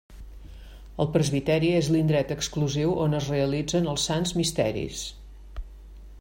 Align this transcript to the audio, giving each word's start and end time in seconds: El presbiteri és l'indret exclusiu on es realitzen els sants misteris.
El 1.03 1.09
presbiteri 1.17 1.69
és 1.81 1.89
l'indret 1.95 2.33
exclusiu 2.37 2.97
on 3.05 3.15
es 3.19 3.29
realitzen 3.35 3.93
els 3.93 4.09
sants 4.11 4.35
misteris. 4.41 5.07